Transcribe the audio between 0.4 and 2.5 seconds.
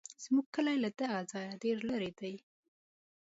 کلی له دغه ځایه ډېر لرې دی.